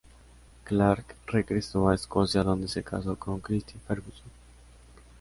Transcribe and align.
Clark 0.65 1.15
regresó 1.27 1.87
a 1.87 1.93
Escocia 1.93 2.41
donde 2.41 2.67
se 2.67 2.81
casó 2.81 3.15
con 3.17 3.39
Christine 3.39 3.79
Ferguson. 3.87 4.31